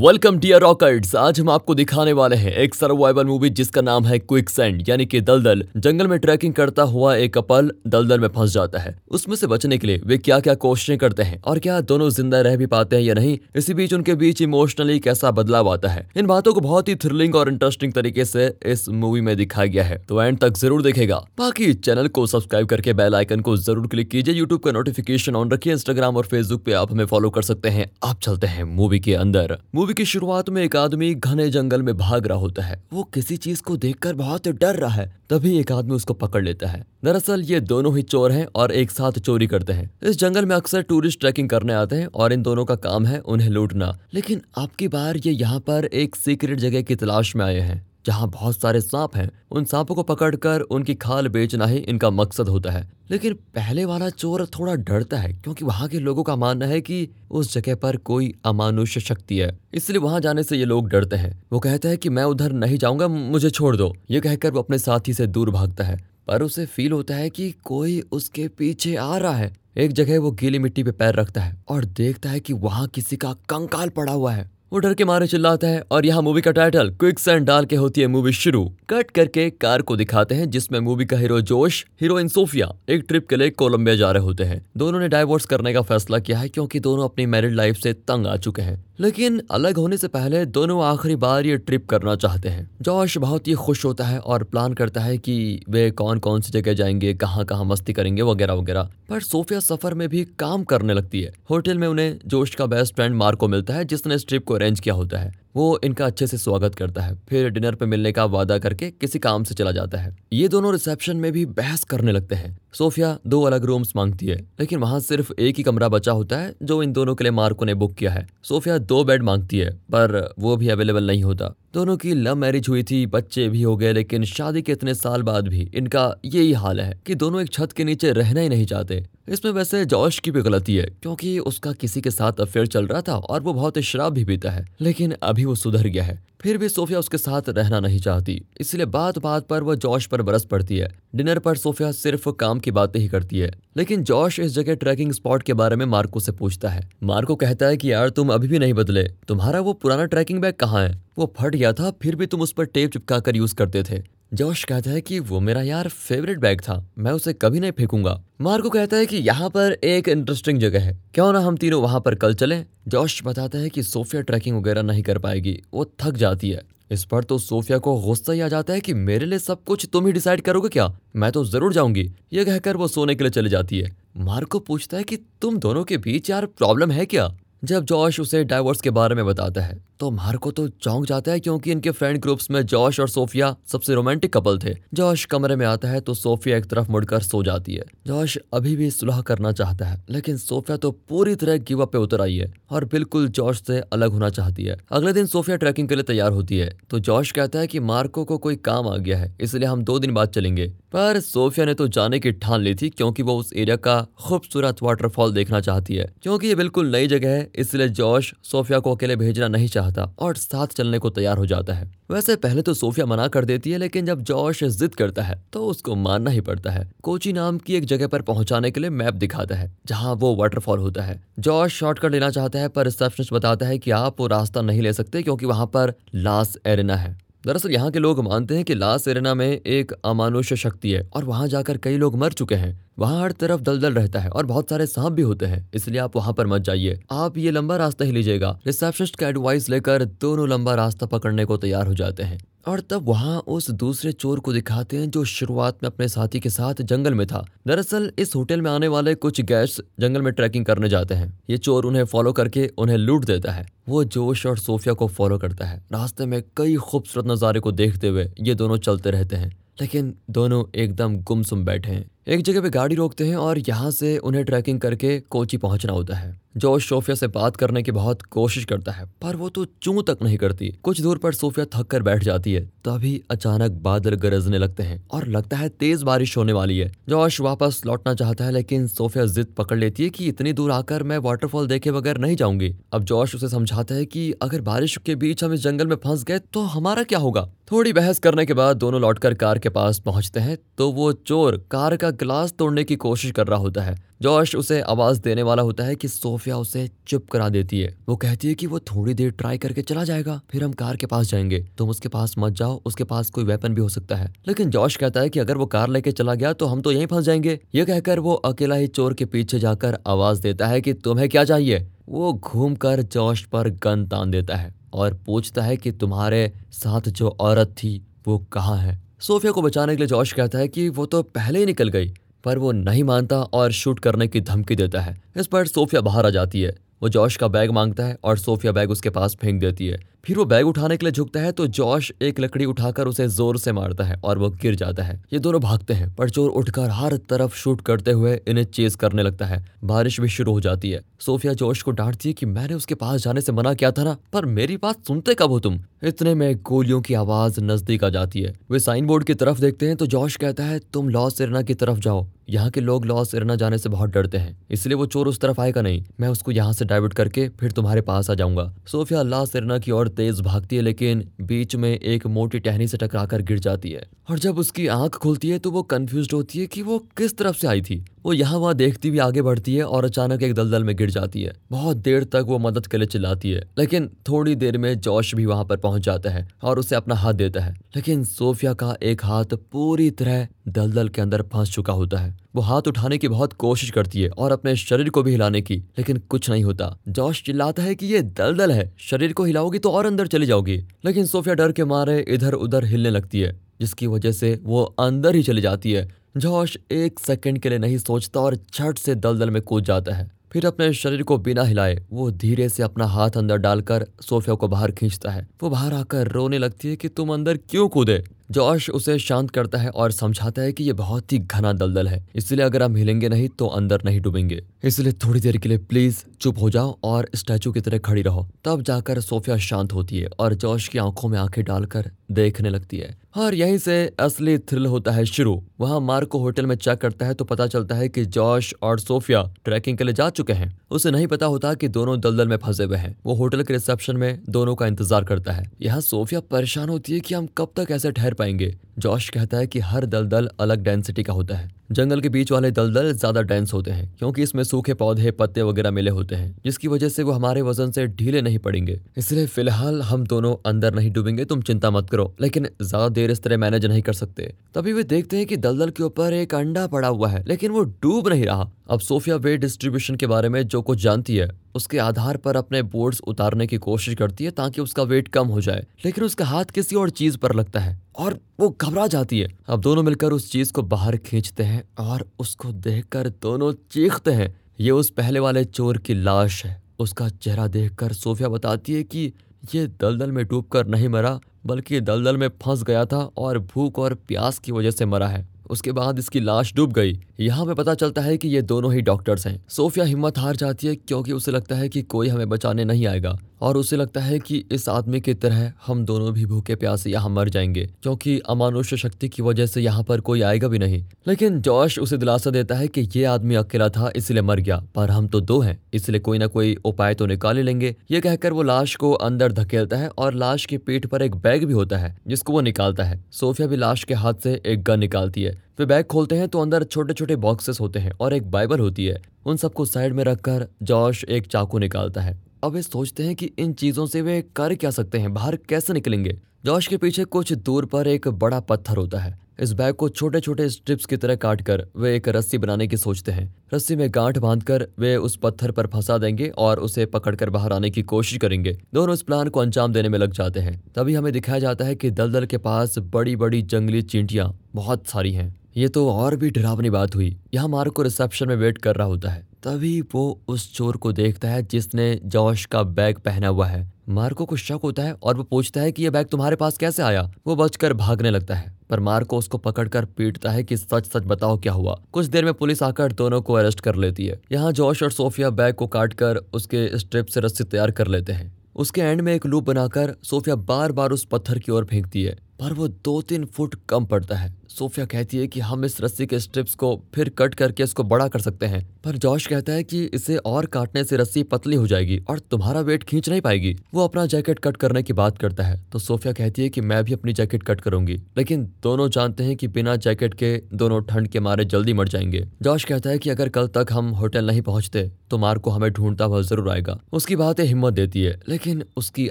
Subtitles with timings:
[0.00, 4.18] Welcome dear रॉकर्ट्स आज हम आपको दिखाने वाले हैं एक सर्वाइवल मूवी जिसका नाम है
[4.18, 8.52] क्विक सैंड यानी कि दलदल। जंगल में ट्रैकिंग करता हुआ एक कपल दलदल में फंस
[8.52, 11.80] जाता है। उसमें से बचने के लिए वे क्या क्या कोशिशें करते हैं और क्या
[11.82, 15.68] दोनों ज़िंदा रह भी पाते हैं या नहीं, इसी बीच उनके बीच इमोशनली कैसा बदलाव
[15.68, 19.36] आता है। इन बातों को बहुत ही थ्रिलिंग और इंटरेस्टिंग तरीके से इस मूवी में
[19.36, 23.40] दिखाया गया है। तो एंड तक ज़रूर देखेगा। बाकी चैनल को सब्सक्राइब करके बेल आइकन
[23.40, 27.04] को ज़रूर क्लिक कीजिए। यूट्यूब का नोटिफिकेशन ऑन रखिए। इंस्टाग्राम और फेसबुक पे आप हमें
[27.04, 30.76] फॉलो कर सकते हैं। आप चलते हैं मूवी के अंदर। मूवी की शुरुआत में एक
[30.76, 34.76] आदमी घने जंगल में भाग रहा होता है। वो किसी चीज़ को देखकर बहुत डर
[34.76, 38.46] रहा है। तभी एक आदमी उसको पकड़ लेता है। दरअसल ये दोनों ही चोर हैं
[38.54, 42.06] और एक साथ चोरी करते हैं। इस जंगल में अक्सर टूरिस्ट ट्रैकिंग करने आते हैं
[42.06, 46.16] और इन दोनों का काम है उन्हें लूटना। लेकिन आपकी बार ये यहाँ पर एक
[46.16, 50.02] सीक्रेट जगह की तलाश में आए हैं। जहाँ बहुत सारे सांप हैं, उन सांपों को
[50.02, 55.18] पकड़कर उनकी खाल बेचना ही इनका मकसद होता है। लेकिन पहले वाला चोर थोड़ा डरता
[55.18, 59.38] है, क्योंकि वहाँ के लोगों का मानना है कि उस जगह पर कोई अमानुष्य शक्ति
[59.38, 62.52] है। इसलिए वहाँ जाने से ये लोग डरते हैं। वो कहता है कि मैं उधर
[62.52, 66.42] नहीं जाऊँगा, मुझे छोड़ दो। ये कहकर वो अपने साथी से दूर भागता है। पर
[66.42, 70.58] उसे फील होता है कि कोई उसके पीछे आ रहा है। एक जगह वो गीली
[70.58, 74.32] मिट्टी पे पैर रखता है और देखता है कि वहाँ किसी का कंकाल पड़ा हुआ
[74.32, 77.64] है। वो डर के मारे चिल्लाता है और यहाँ मूवी का टाइटल क्विक सैंड डाल
[77.64, 81.40] के होती है मूवी शुरू। कट करके कार को दिखाते हैं, जिसमें मूवी का हीरो
[81.40, 85.44] जोश हीरोइन सोफिया एक ट्रिप के लिए कोलंबिया जा रहे होते हैं। दोनों ने डाइवोर्स
[85.44, 88.84] करने का फैसला किया है क्योंकि दोनों अपनी मैरिड लाइफ से तंग आ चुके हैं।
[89.00, 93.48] लेकिन अलग होने से पहले दोनों आखिरी बार ये ट्रिप करना चाहते हैं। जोश बहुत
[93.48, 97.14] ही खुश होता है और प्लान करता है कि वे कौन कौन सी जगह जाएँगे
[97.14, 101.32] कहाँ कहाँ मस्ती करेंगे, वगैरह वगैरह। पर सोफिया सफ़र में भी काम करने लगती है।
[101.50, 104.80] होटल में उन्हें जोश का बेस्ट फ्रेंड मार्को मिलता है, जिसने इस ट्रिप को अरेंज
[104.80, 105.32] क्या होता है?
[105.56, 109.18] वो इनका अच्छे से स्वागत करता है, फिर डिनर पे मिलने का वादा करके किसी
[109.18, 113.18] काम से चला जाता है। ये दोनों रिसेप्शन में भी बहस करने लगते हैं। सोफिया
[113.26, 116.82] दो अलग रूम्स मांगती है, लेकिन वहाँ सिर्फ़ एक ही कमरा बचा होता है, जो
[116.82, 120.34] इन दोनों के लिए मार्को ने बुक किया है। सोफिया दो बेड मांगती है, पर
[120.38, 123.92] वो भी अवेलेबल नहीं होता। दोनों की लव मैरिज हुई थी, बच्चे भी हो गए,
[123.92, 127.72] लेकिन शादी के इतने साल बाद भी इनका यही हाल है कि दोनों एक छत
[127.72, 131.72] के नीचे रहना ही नहीं चाहते। इसमें वैसे जॉश की भी गलती है, क्योंकि उसका
[131.72, 135.14] किसी के साथ अफेयर चल रहा था और वो बहुत शराब भी पीता है। लेकिन
[135.22, 139.18] अभी वो सुधर गया है। फिर भी सोफिया उसके साथ रहना नहीं चाहती। इसलिए बात
[139.18, 143.00] बात पर वह जॉश पर बरस पड़ती है। डिनर पर सोफिया सिर्फ़ काम की बातें
[143.00, 146.68] ही करती है। लेकिन जॉश इस जगह ट्रैकिंग स्पॉट के बारे में मार्को से पूछता
[146.68, 150.40] है। मार्को कहता है कि, यार, तुम अभी भी नहीं बदले। तुम्हारा वो पुराना ट्रैकिंग
[150.40, 151.02] बैग कहाँ है?
[151.18, 154.19] वो फट गया था, फिर भी तुम उस पर टेप चिपका कर यूज़ करते थे।
[154.32, 158.22] जोश कहता है कि वो मेरा यार फेवरेट बैग था। मैं उसे कभी नहीं फेंकूँगा।
[158.40, 162.00] मार्को कहता है कि यहाँ पर एक इंटरेस्टिंग जगह है। क्यों ना हम तीनों वहाँ
[162.00, 162.66] पर कल चलें?
[162.88, 167.04] जोश बताता है कि सोफिया ट्रैकिंग वगैरह नहीं कर पाएगी। वो थक जाती है। इस
[167.04, 170.06] पर तो सोफिया को गुस्सा ही आ जाता है कि मेरे लिए सब कुछ तुम
[170.06, 170.98] ही डिसाइड करोगे क्या?
[171.16, 174.96] मैं तो ज़रूर जाऊँगी। ये कहकर वो सोने के लिए चली जाती है। मार्को पूछता
[174.96, 177.36] है कि तुम दोनों के बीच यार प्रॉब्लम है क्या?
[177.64, 181.40] जब जॉश उसे डाइवोर्स के बारे में बताता है। तो मार्को तो चौंक जाता है
[181.40, 185.64] क्योंकि इनके फ्रेंड ग्रुप्स में जॉश और सोफिया सबसे रोमांटिक कपल थे। जॉश कमरे में
[185.66, 189.52] आता है तो सोफिया एक तरफ़ मुड़कर सो जाती है। जॉश अभी भी सुलह करना
[189.52, 193.28] चाहता है, लेकिन सोफिया तो पूरी तरह गिव अप पे उतर आई है और बिल्कुल
[193.30, 196.72] जॉश से अलग होना चाहती है। अगले दिन सोफिया ट्रैकिंग के लिए तैयार होती है
[196.90, 199.98] तो जॉश कहता है कि मार्को को कोई काम आ गया है, इसलिए हम दो
[199.98, 203.52] दिन बाद चलेंगे। पर सोफिया ने तो जाने की ठान ली थी क्योंकि वो उस
[203.54, 208.32] एरिया का खूबसूरत वाटरफॉल देखना चाहती है। क्योंकि ये बिल्कुल नई जगह है, इसलिए जॉश
[208.44, 212.36] सोफिया को अकेले भेजना नहीं चाहता। और साथ चलने को तैयार हो जाता है। वैसे
[212.36, 215.94] पहले तो सोफिया मना कर देती है, लेकिन जब जॉश जिद करता है तो उसको
[215.96, 219.54] मानना ही पड़ता है। कोची नाम की एक जगह पर पहुँचाने के लिए मैप दिखाता
[219.54, 223.78] है, जहाँ वो वाटरफॉल होता है। जॉश शॉर्टकट लेना चाहता है, पर रिसेप्शनिस्ट बताता है
[223.78, 227.90] कि आप वो रास्ता नहीं ले सकते, क्योंकि वहाँ पर लास एरिना है। दरअसल यहाँ
[227.90, 231.76] के लोग मानते हैं कि लास एरेना में एक अमानुष्य शक्ति है, और वहाँ जाकर
[231.76, 235.12] कई लोग मर चुके हैं। वहाँ हर तरफ़ दलदल रहता है और बहुत सारे सांप
[235.12, 238.58] भी होते हैं, इसलिए आप वहाँ पर मत जाइए। आप ये लंबा रास्ता ही लीजिएगा,
[238.66, 242.38] रिसेप्शनिस्ट का एडवाइस लेकर दोनों लंबा रास्ता पकड़ने को तैयार हो जाते हैं।
[242.68, 246.50] और तब वहाँ उस दूसरे चोर को दिखाते हैं जो शुरुआत में अपने साथी के
[246.50, 250.64] साथ जंगल में था। दरअसल इस होटल में आने वाले कुछ गेस्ट जंगल में ट्रैकिंग
[250.64, 254.58] करने जाते हैं। ये चोर उन्हें फॉलो करके उन्हें लूट देता है। वो जोश और
[254.58, 258.76] सोफिया को फॉलो करता है। रास्ते में कई खूबसूरत नज़ारे को देखते हुए ये दोनों
[258.78, 259.50] चलते रहते हैं,
[259.80, 264.16] लेकिन दोनों एकदम गुमसुम बैठे हैं। एक जगह पे गाड़ी रोकते हैं और यहाँ से
[264.18, 268.64] उन्हें ट्रैकिंग करके कोची पहुँचना होता है, जो सोफिया से बात करने की बहुत कोशिश
[268.64, 272.02] करता है, पर वो तो चू तक नहीं करती। कुछ दूर पर सोफिया थक कर
[272.02, 276.52] बैठ जाती है, तभी अचानक बादल गरजने लगते हैं और लगता है तेज बारिश होने
[276.52, 280.52] वाली है। जोश वापस लौटना चाहता है, लेकिन सोफिया जिद पकड़ लेती है कि इतनी
[280.52, 284.60] दूर आकर मैं वाटरफॉल देखे बगैर नहीं जाऊँगी। अब जोश उसे समझाता है कि अगर
[284.62, 287.48] बारिश के बीच हम इस जंगल में फंस गए तो हमारा क्या होगा?
[287.72, 291.56] थोड़ी बहस करने के बाद दोनों लौटकर कार के पास पहुँचते हैं तो वो चोर
[291.70, 295.42] कार का का गिलास तोड़ने की कोशिश कर रहा होता है। जॉश उसे आवाज़ देने
[295.42, 298.78] वाला होता है कि सोफिया उसे चुप करा देती है। वो कहती है कि वो
[298.78, 302.34] थोड़ी देर ट्राई करके चला जाएगा, फिर हम कार के पास जाएँगे। तुम उसके पास
[302.38, 305.38] मत जाओ, उसके पास कोई वेपन भी हो सकता है। लेकिन जॉश कहता है कि
[305.38, 308.34] अगर वो कार लेके चला गया तो हम तो यहीं फंस जाएँगे। ये कहकर वो
[308.34, 311.86] अकेला ही चोर के पीछे जाकर आवाज़ देता है कि तुम्हें क्या चाहिए?
[312.08, 317.00] वो घूम कर जॉश पर गन तान देता है और पूछता है कि तुम्हारे साथ
[317.00, 319.09] जो औरत थी वो कहाँ है?
[319.20, 322.12] सोफिया को बचाने के लिए जॉश कहता है कि वो तो पहले ही निकल गई,
[322.44, 326.26] पर वो नहीं मानता और शूट करने की धमकी देता है। इस पर सोफिया बाहर
[326.26, 329.60] आ जाती है। वो जॉश का बैग माँगता है और सोफिया बैग उसके पास फेंक
[329.60, 333.06] देती है। फिर वो बैग उठाने के लिए झुकता है तो जॉश एक लकड़ी उठाकर
[333.06, 336.30] उसे ज़ोर से मारता है और वो गिर जाता है। ये दोनों भागते हैं, पर
[336.30, 340.52] चोर उठकर हर तरफ़ शूट करते हुए इन्हें चेज करने लगता है। बारिश भी शुरू
[340.52, 343.74] हो जाती है। सोफिया जॉश को डांटती है कि मैंने उसके पास जाने से मना
[343.74, 345.78] किया था ना, पर मेरी बात सुनते कब हो तुम?
[346.04, 349.86] इतने में गोलियों की आवाज़ नज़दीक आ जाती है। वे साइन बोर्ड की तरफ़ देखते
[349.86, 353.34] हैं तो जॉश कहता है, तुम लॉस इरना की तरफ़ जाओ। यहाँ के लोग लॉस
[353.34, 356.52] इरना जाने से बहुत डरते हैं। इसलिए वो चोर उस तरफ़ आएगा नहीं। मैं उसको
[356.52, 360.40] यहाँ से डाइवर्ट करके फिर तुम्हारे पास आ जाऊँगा। सोफिया लॉस इरना की ओर तेज
[360.40, 364.58] भागती है, लेकिन बीच में एक मोटी टहनी से टकराकर गिर जाती है। और जब
[364.58, 367.82] उसकी आँख खुलती है तो वो कंफ्यूज होती है कि वो किस तरफ़ से आई
[367.82, 371.10] थी। वो यहाँ वहाँ देखती हुई आगे बढ़ती है और अचानक एक दलदल में गिर
[371.10, 374.94] जाती है। बहुत देर तक वो मदद के लिए चिल्लाती है, लेकिन थोड़ी देर में
[375.00, 378.72] जॉश भी वहाँ पर पहुँच जाता है और उसे अपना हाथ देता है। लेकिन सोफिया
[378.74, 383.18] का एक हाथ पूरी तरह दलदल के अंदर फंस चुका होता है। वो हाथ उठाने
[383.18, 386.64] की बहुत कोशिश करती है और अपने शरीर को भी हिलाने की, लेकिन कुछ नहीं
[386.64, 390.46] होता। जॉश चिल्लाता है कि ये दलदल है, शरीर को हिलाओगी तो और अंदर चली
[390.46, 394.82] जाओगी। लेकिन सोफिया डर के मारे इधर उधर हिलने लगती है, जिसकी वजह से वो
[394.84, 399.14] अंदर ही चली जाती है। जॉश एक सेकंड के लिए नहीं सोचता और झट से
[399.14, 403.06] दलदल में कूद जाता है। फिर अपने शरीर को बिना हिलाए, वो धीरे से अपना
[403.06, 407.08] हाथ अंदर डालकर सोफिया को बाहर खींचता है। वो बाहर आकर रोने लगती है कि
[407.08, 408.24] तुम अंदर क्यों कूदे?
[408.50, 412.26] जॉश उसे शांत करता है और समझाता है कि यह बहुत ही घना दलदल है।
[412.34, 416.22] इसलिए अगर हम हिलेंगे नहीं तो अंदर नहीं डूबेंगे। इसलिए थोड़ी देर के लिए प्लीज़
[416.40, 420.28] चुप हो जाओ और स्टैचू की तरह खड़ी रहो। तब जाकर सोफिया शांत होती है
[420.40, 424.86] और जॉश की आँखों में आँखें डालकर देखने लगती है। और यहीं से असली थ्रिल
[424.86, 428.24] होता है शुरू। वहाँ मार्को होटल में चेक करता है तो पता चलता है कि
[428.26, 432.18] जॉश और सोफिया ट्रैकिंग के लिए जा चुके हैं। उसे नहीं पता होता कि दोनों
[432.20, 435.70] दलदल में फंसे हुए हैं। वो होटल के रिसेप्शन में दोनों का इंतज़ार करता है।
[435.82, 439.66] यहाँ सोफिया परेशान होती है कि हम कब तक ऐसे ठहर पाएँगे। जॉश कहता है
[439.66, 443.72] कि हर दलदल अलग डेंसिटी का होता है। जंगल के बीच वाले दलदल ज़्यादा डेंस
[443.74, 447.32] होते हैं, क्योंकि इसमें सूखे पौधे, पत्ते वगैरह मिले होते हैं, जिसकी वजह से वो
[447.32, 451.90] हमारे वज़न से ढीले नहीं पड़ेंगे। इसलिए फ़िलहाल हम दोनों अंदर नहीं डूबेंगे, तुम चिंता
[451.90, 455.46] मत करो, लेकिन ज़्यादा देर इस तरह मैनेज नहीं कर सकते। तभी वे देखते हैं
[455.46, 459.00] कि दलदल के ऊपर एक अंडा पड़ा हुआ है, लेकिन वो डूब नहीं रहा। अब
[459.00, 463.20] सोफिया वेट डिस्ट्रीब्यूशन के बारे में जो कुछ जानती है, उसके आधार पर अपने बोर्ड्स
[463.20, 466.96] उतारने की कोशिश करती है ताकि उसका वेट कम हो जाए, लेकिन उसका हाथ किसी
[466.96, 470.72] और चीज़ पर लगता है और वो घबरा जाती है। अब दोनों मिलकर उस चीज़
[470.72, 475.98] को बाहर खींचते हैं और उसको देखकर दोनों चीखते हैं। ये उस पहले वाले चोर
[475.98, 479.32] की लाश है। उसका चेहरा देखकर सोफिया बताती है कि
[479.74, 484.14] ये दलदल में डूबकर नहीं मरा, बल्कि दलदल में फंस गया था और भूख और
[484.14, 487.94] प्यास की वजह से मरा है। उसके बाद इसकी लाश डूब गई। यहाँ पे पता
[487.94, 491.50] चलता है कि ये दोनों ही डॉक्टर्स हैं। सोफिया हिम्मत हार जाती है क्योंकि उसे
[491.50, 495.20] लगता है कि कोई हमें बचाने नहीं आएगा। और उसे लगता है कि इस आदमी
[495.20, 499.66] की तरह हम दोनों भी भूखे प्यासे यहाँ मर जाएँगे, क्योंकि अमानुष्य शक्ति की वजह
[499.66, 503.24] से यहाँ पर कोई आएगा भी नहीं। लेकिन जॉश उसे दिलासा देता है कि ये
[503.24, 506.74] आदमी अकेला था, इसलिए मर गया, पर हम तो दो हैं, इसलिए कोई ना कोई
[506.84, 510.66] उपाय तो निकाल ही लेंगे। ये कहकर वो लाश को अंदर धकेलता है और लाश
[510.66, 514.04] की पीठ पर एक बैग भी होता है, जिसको वो निकालता है। सोफिया भी लाश
[514.04, 517.36] के हाथ से एक गन निकालती है। वे बैग खोलते हैं तो अंदर छोटे छोटे
[517.38, 521.46] बॉक्सेस होते हैं और एक बाइबल होती है। उन सबको साइड में रखकर जॉश एक
[521.46, 525.18] चाकू निकालता है। अब वे सोचते हैं कि इन चीज़ों से वे कर क्या सकते
[525.18, 525.34] हैं?
[525.34, 526.40] बाहर कैसे निकलेंगे?
[526.64, 530.40] जॉश के पीछे कुछ दूर पर एक बड़ा पत्थर होता है। इस बैग को छोटे
[530.40, 534.10] छोटे स्ट्रिप्स की तरह काट कर वे एक रस्सी बनाने की सोचते हैं। रस्सी में
[534.10, 538.38] गांठ बांधकर वे उस पत्थर पर फंसा देंगे और उसे पकड़कर बाहर आने की कोशिश
[538.38, 541.84] करेंगे। दोनों इस प्लान को अंजाम देने में लग जाते हैं। तभी हमें दिखाया जाता
[541.84, 546.36] है कि दलदल के पास बड़ी बड़ी जंगली चींटियाँ बहुत सारी हैं। ये तो और
[546.36, 550.40] भी डरावनी बात हुई। यहाँ मार्क रिसेप्शन में वेट कर रहा होता है। तभी वो
[550.48, 554.80] उस चोर को देखता है जिसने जॉश का बैग पहना हुआ है। मार्को को शक
[554.82, 557.30] होता है और वो पूछता है कि ये बैग तुम्हारे पास कैसे आया?
[557.46, 561.58] वो बचकर भागने लगता है, पर मार्को उसको पकड़कर पीटता है कि सच सच बताओ
[561.58, 565.02] क्या हुआ। कुछ देर में पुलिस आकर दोनों को अरेस्ट कर लेती है। यहाँ जॉश
[565.02, 569.00] और सोफिया बैग को काट कर उसके स्ट्रिप से रस्सी तैयार कर लेते हैं। उसके
[569.00, 572.72] एंड में एक लूप बनाकर सोफिया बार बार उस पत्थर की ओर फेंकती है। पर
[572.72, 576.38] वो दो तीन फुट कम पड़ता है। सोफिया कहती है कि हम इस रस्सी के
[576.38, 580.02] स्ट्रिप्स को फिर कट करके इसको बड़ा कर सकते हैं। पर जॉश कहता है कि
[580.04, 584.04] इसे और काटने से रस्सी पतली हो जाएगी और तुम्हारा वेट खींच नहीं पाएगी। वो
[584.04, 587.12] अपना जैकेट कट करने की बात करता है। तो सोफिया कहती है कि मैं भी
[587.12, 591.40] अपनी जैकेट कट करूँगी। लेकिन दोनों जानते हैं कि बिना जैकेट के दोनों ठंड के
[591.40, 595.10] मारे जल्दी मर जाएँगे। जॉश कहता है कि अगर कल तक हम होटल नहीं पहुँचते
[595.30, 599.28] तो मार को हमें ढूंढता हुआ ज़रूर आएगा। उसकी बातें हिम्मत देती है, लेकिन उसकी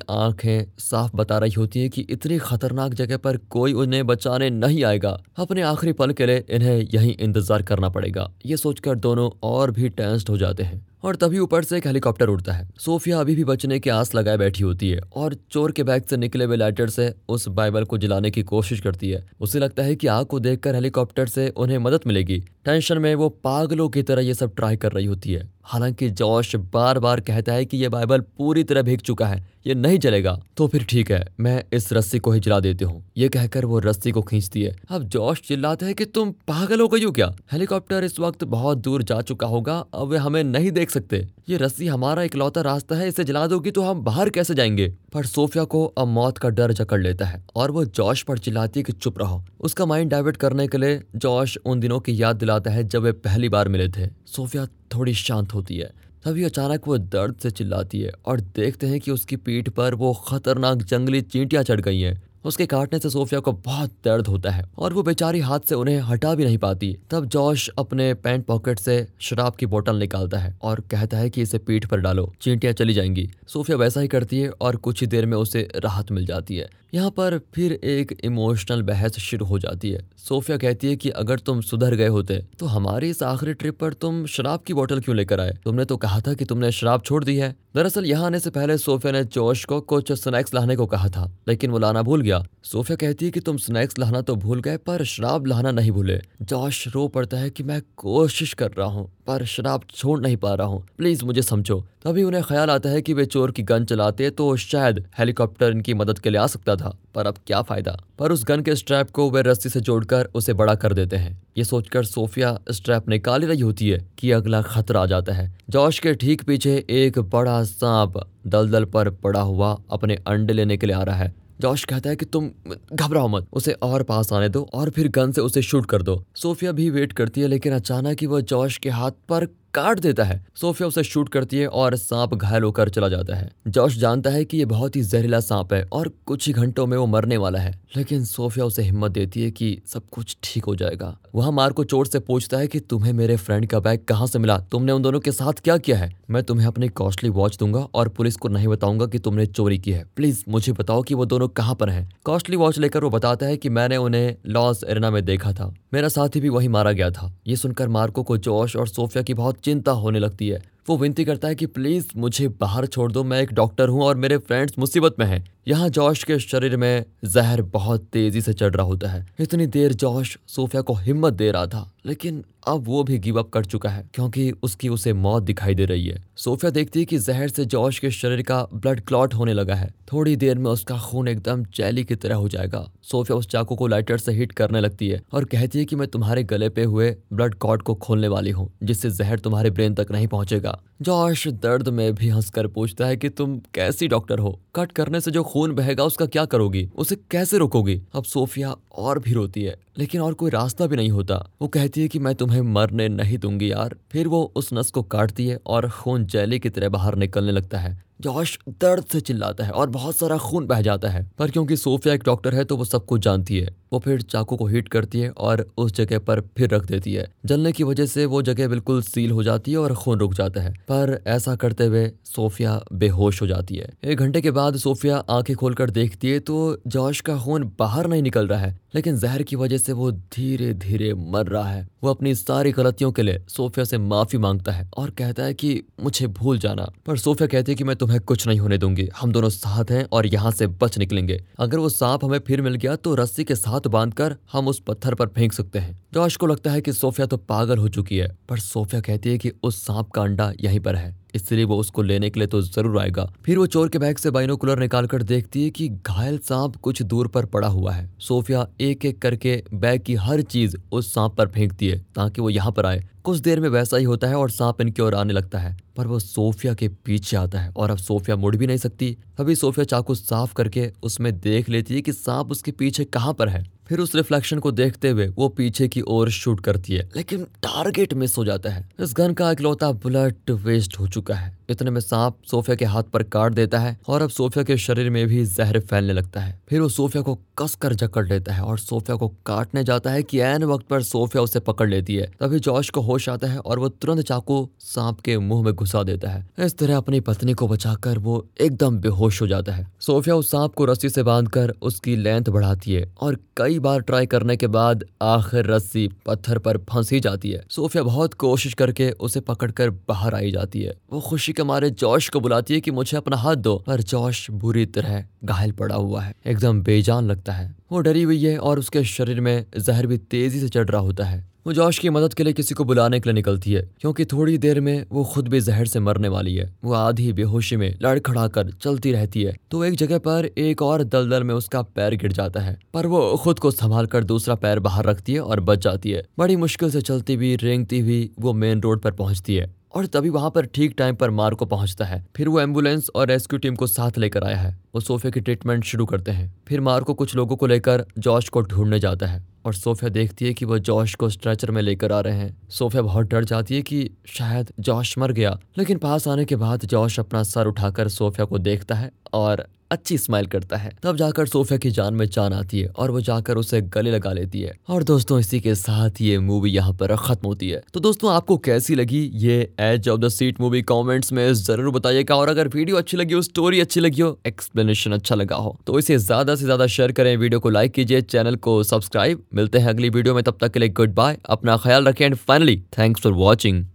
[0.09, 4.84] आँखें साफ़ बता रही होती है कि इतनी खतरनाक जगह पर कोई उन्हें बचाने नहीं
[4.84, 9.72] आएगा। अपने आखिरी पल के लिए इन्हें यही इंतज़ार करना पड़ेगा। ये सोचकर दोनों और
[9.72, 13.36] भी टेंस्ड हो जाते हैं। और तभी ऊपर से एक हेलीकॉप्टर उड़ता है। सोफिया अभी
[13.36, 16.58] भी बचने की आस लगाए बैठी होती है और चोर के बैग से निकले हुए
[16.58, 20.25] लाइटर से उस बाइबल को जलाने की कोशिश करती है। उसे लगता है कि आग
[20.25, 24.56] को देखकर हेलीकॉप्टर से उन्हें मदद मिलेगी। टेंशन में वो पागलों की तरह ये सब
[24.56, 28.63] ट्राई कर रही होती है। हालाँकि जॉश बार बार कहता है कि ये बाइबल पूरी
[28.63, 32.32] तरह भीग चुका है, ये नहीं जलेगा। तो फिर ठीक है, मैं इस रस्सी को
[32.32, 35.94] ही जला देती हूँ। ये कहकर वो रस्सी को खींचती है। अब जॉश चिल्लाता है
[35.94, 37.32] कि तुम पागल हो गई हो क्या?
[37.51, 41.58] हेलीकॉप्टर इस वक्त बहुत दूर जा चुका होगा, अब वे हमें नहीं देख सकते ये
[41.58, 44.96] रस्सी हमारा इकलौता रास्ता है, इसे जला दोगी तो हम बाहर कैसे जाएँगे?
[45.13, 48.79] पर सोफिया को अब मौत का डर जकड़ लेता है और वो जॉश पर चिल्लाती
[48.79, 52.36] है कि चुप रहो। उसका माइंड डाइवर्ट करने के लिए जॉश उन दिनों की याद
[52.36, 55.93] दिलाता है जब वे पहली बार मिले थे। सोफिया थोड़ी शांत होती है।
[56.25, 60.13] तभी अचानक वो दर्द से चिल्लाती है और देखते हैं कि उसकी पीठ पर वो
[60.13, 64.65] खतरनाक जंगली चींटियाँ चढ़ गई हैं। उसके काटने से सोफिया को बहुत दर्द होता है
[64.77, 68.79] और वो बेचारी हाथ से उन्हें हटा भी नहीं पाती। तब जॉश अपने पैंट पॉकेट
[68.79, 72.74] से शराब की बोतल निकालता है और कहता है कि इसे पीठ पर डालो, चींटियाँ
[72.74, 76.25] चली जाएँगी। सोफिया वैसा ही करती है और कुछ ही देर में उसे राहत मिल
[76.25, 80.96] जाती है। यहाँ पर फिर एक इमोशनल बहस शुरू हो जाती है। सोफिया कहती है
[80.96, 84.74] कि अगर तुम सुधर गए होते तो हमारी इस आखिरी ट्रिप पर तुम शराब की
[84.74, 85.58] बोतल क्यों लेकर आए?
[85.63, 88.77] तुमने तो कहा था कि तुमने शराब छोड़ दी है। दरअसल यहाँ आने से पहले
[88.77, 92.43] सोफिया ने जोश को कुछ स्नैक्स लाने को कहा था, लेकिन वो लाना भूल गया।
[92.63, 96.19] सोफिया कहती है कि तुम स्नैक्स लाना तो भूल गए, पर शराब लाना नहीं भूले।
[96.43, 100.53] जोश रो पड़ता है कि मैं कोशिश कर रहा हूँ, पर शराब छोड़ नहीं पा
[100.53, 103.86] रहा हूँ। प्लीज़ मुझे समझो। तभी उन्हें ख्याल आता है कि वे चोर की गन
[103.86, 107.98] चलाते तो शायद हेलीकॉप्टर इनकी मदद के लिए आ सकता था, पर अब क्या फ़ायदा?
[108.19, 111.41] पर उस गन के स्ट्रैप को वे रस्सी से जोड़कर उसे बड़ा कर देते हैं।
[111.57, 116.00] ये सोचकर सोफिया स्ट्रैप निकाल रही होती है कि अगला खतरा आ जाता है। जॉश
[116.00, 120.95] के ठीक पीछे एक बड़ा सांप दलदल पर पड़ा हुआ अपने अंडे लेने के लिए
[120.95, 122.50] आ रहा है। जॉश कहता है कि तुम
[122.93, 126.24] घबराओ मत, उसे और पास आने दो और फिर गन से उसे शूट कर दो।
[126.36, 130.24] सोफिया भी वेट करती है, लेकिन अचानक ही वह जॉश के हाथ पर काट देता
[130.24, 134.30] है। सोफिया उसे शूट करती है और सांप घायल होकर चला जाता है। जॉश जानता
[134.30, 137.38] है कि ये बहुत ही जहरीला सांप है और कुछ ही घंटों में वो मरने
[137.38, 141.52] वाला है। लेकिन सोफिया उसे हिम्मत देती है कि सब कुछ ठीक हो जाएगा। वह
[141.52, 144.60] मार को चोट से पूछता है कि तुम्हें मेरे फ्रेंड का बैग कहाँ से मिला?
[144.60, 146.20] तुमने उन दोनों के साथ क्या किया है?
[146.30, 149.92] मैं तुम्हें अपनी कॉस्टली वॉच दूँगा और पुलिस को नहीं बताऊँगा कि तुमने चोरी की
[149.92, 153.46] है। प्लीज़, मुझे बताओ कि वो दोनों कहाँ पर हैं। कॉस्टली वॉच लेकर वो बताता
[153.46, 157.10] है कि मैंने उन्हें लॉस एरिना में देखा था। मेरा साथी भी वही मारा गया
[157.10, 160.98] था। ये सुनकर मार्को को जोश और सोफिया की बहुत चिंता होने लगती है। वो
[160.98, 164.38] विनती करता है कि प्लीज़ मुझे बाहर छोड़ दो, मैं एक डॉक्टर हूँ और मेरे
[164.38, 168.86] फ्रेंड्स मुसीबत में हैं। यहाँ जॉश के शरीर में जहर बहुत तेज़ी से चढ़ रहा
[168.86, 173.18] होता है। इतनी देर जॉश सोफिया को हिम्मत दे रहा था, लेकिन अब वो भी
[173.20, 177.00] गिव अप कर चुका है, क्योंकि उसकी उसे मौत दिखाई दे रही है। सोफिया देखती
[177.00, 180.58] है कि जहर से जॉश के शरीर का ब्लड क्लॉट होने लगा है। थोड़ी देर
[180.58, 184.32] में उसका खून एकदम चैली की तरह हो जाएगा। सोफिया उस चाकू को लाइटर से
[184.32, 187.82] हिट करने लगती है और कहती है कि मैं तुम्हारे गले पे हुए ब्लड कॉट
[187.82, 192.30] को खोलने वाली हूँ, जिससे जहर तुम्हारे ब्रेन तक नहीं पहुंचेगा। जॉश दर्द में भी
[192.30, 194.60] हंसकर पूछता है कि तुम कैसी डॉक्टर हो?
[194.76, 196.89] कट करने से जो खून बहेगा उसका क्या करोगी?
[196.98, 198.01] उसे कैसे रोकोगी?
[198.13, 202.01] अब सोफिया और भी रोती है। लेकिन और कोई रास्ता भी नहीं होता। वो कहती
[202.01, 205.60] है कि मैं तुम्हें मरने नहीं दूँगी यार। फिर वो उस नस को काटती है
[205.65, 209.89] और खून जैली की तरह बाहर निकलने लगता है। जॉश दर्द से चिल्लाता है और
[209.89, 213.06] बहुत सारा खून बह जाता है। पर क्योंकि सोफिया एक डॉक्टर है तो वो सब
[213.06, 216.70] कुछ जानती है। वो फिर चाकू को हीट करती है और उस जगह पर फिर
[216.70, 219.94] रख देती है। जलने की वजह से वो जगह बिल्कुल सील हो जाती है और
[219.94, 224.41] खून रुक जाता है। पर ऐसा करते हुए सोफिया बेहोश हो जाती है। एक घंटे
[224.41, 228.60] के बाद सोफिया आँखें खोलकर देखती है तो जॉश का खून बाहर नहीं निकल रहा
[228.60, 232.72] है। लेकिन जहर की वजह से वो धीरे धीरे मर रहा है। वो अपनी सारी
[232.72, 236.89] गलतियों के लिए सोफिया से माफ़ी माँगता है और कहता है कि मुझे भूल जाना।
[237.05, 240.08] पर सोफिया कहती है कि मैं तुम्हें कुछ नहीं होने दूँगी। हम दोनों साथ हैं
[240.12, 243.55] और यहाँ से बच निकलेंगे। अगर वो सांप हमें फिर मिल गया तो रस्सी के
[243.55, 247.27] साथ बांधकर हम उस पत्थर पर फेंक सकते हैं। जॉश को लगता है कि सोफिया
[247.27, 250.79] तो पागल हो चुकी है। पर सोफिया कहती है कि उस सांप का अंडा यहीं
[250.79, 254.00] पर है। इसलिए वो उसको लेने के लिए तो ज़रूर आएगा। फिर वो चोर के
[254.00, 258.09] बैग से बाइनोकुलर निकालकर देखती है कि घायल सांप कुछ दूर पर पड़ा हुआ है।
[258.19, 262.50] सोफिया एक एक करके बैग की हर चीज़ उस सांप पर फेंकती है, ताकि वो
[262.50, 265.33] यहाँ पर आए। कुछ देर में वैसा ही होता है और सांप इनकी ओर आने
[265.33, 268.77] लगता है, पर वो सोफिया के पीछे आता है और अब सोफिया मुड़ भी नहीं
[268.77, 273.33] सकती। तभी सोफिया चाकू साफ़ करके उसमें देख लेती है कि सांप उसके पीछे कहाँ
[273.33, 277.10] पर है। फिर उस रिफ्लेक्शन को देखते हुए वो पीछे की ओर शूट करती है,
[277.15, 281.59] लेकिन टारगेट मिस हो जाता है। इस गन का इकलौता बुलेट वेस्ट हो चुका है।
[281.70, 285.10] इतने में सांप सोफिया के हाथ पर काट देता है और अब सोफिया के शरीर
[285.10, 288.80] में भी जहर फैलने लगता है। फिर वो सोफिया को कसकर जकड़ लेता है और
[288.80, 292.60] सोफिया को काटने जाता है कि एन वक्त पर सोफिया उसे पकड़ लेती है। तभी
[292.60, 296.30] जॉश को होश आता है और वो तुरंत चाकू सांप के मुँह में घुसा देता
[296.30, 300.52] है। इस तरह अपनी पत्नी को बचाकर वो एकदम बेहोश हो जाता है। सोफिया उस
[300.52, 304.68] सांप को रस्सी से बांधकर उसकी लेंथ बढ़ाती है और कई बार ट्राई करने के
[304.68, 310.36] बाद आखिर रस्सी पत्थर पर फंसी जाती है। सोफिया बहुत कोशिश करके उसे पकड़कर बाहर
[310.36, 313.56] आई जाती है। वो खुशी के मारे जॉश को बुलाती है कि मुझे अपना हाथ
[313.56, 318.24] दो। पर जॉश बुरी तरह घायल पड़ा हुआ है। एकदम बेजान लगता है। वो डरी
[318.24, 321.74] हुई है और उसके शरीर में जहर भी तेज़ी से चढ़ रहा होता है। वो
[321.74, 324.80] जॉश की मदद के लिए किसी को बुलाने के लिए निकलती है, क्योंकि थोड़ी देर
[324.82, 328.72] में वो खुद भी जहर से मरने वाली है। वो आधी बेहोशी में लड़खड़ा कर
[328.72, 332.60] चलती रहती है। तो एक जगह पर एक और दलदल में उसका पैर गिर जाता
[332.60, 336.12] है। पर वो खुद को संभाल कर दूसरा पैर बाहर रखती है और बच जाती
[336.12, 340.05] है। बड़ी मुश्किल से चलती हुई, रेंगती हुई वो मेन रोड पर पहुँचती है। और
[340.05, 343.75] तभी वहाँ पर ठीक टाइम पर मार्को पहुँचता है। फिर वो एंबुलेंस और रेस्क्यू टीम
[343.75, 347.13] को साथ लेकर आया है। वो सोफिया की ट्रीटमेंट शुरू करते हैं। फिर मार को
[347.13, 350.79] कुछ लोगों को लेकर जॉर्ज को ढूँढने जाता है और सोफिया देखती है कि वो
[350.79, 354.72] जॉश को स्ट्रेचर में लेकर आ रहे हैं। सोफिया बहुत डर जाती है कि शायद
[354.79, 358.96] जॉश मर गया। लेकिन पास आने के बाद जॉश अपना सर उठाकर सोफिया को देखता
[358.96, 362.88] है और अच्छी स्माइल करता है। तब जाकर सोफिया की जान में जान आती है
[362.89, 366.71] और वो जाकर उसे गले लगा लेती है। और दोस्तों, इसी के साथ ये मूवी
[366.71, 370.62] यहाँ पर खत्म होती है। तो दोस्तों, आपको कैसी लगी ये edge of the seat
[370.62, 374.38] movie comments में ज़रूर बताइएगा और अगर वीडियो अच्छी लगी हो स्टोरी अच्छी लगी हो
[374.48, 378.21] एक्सप्लेनेशन अच्छा लगा हो तो इसे ज़्यादा से ज़्यादा शेयर करें। वीडियो को लाइक कीजिए
[378.24, 381.77] चैनल को सब्सक्राइब मिलते हैं अगली वीडियो में, तब तक के लिए गुड बाय अपना
[381.77, 383.86] ख्याल रखें। And finally thanks for watching